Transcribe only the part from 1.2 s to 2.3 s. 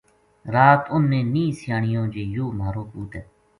نیہہ سیانیو جی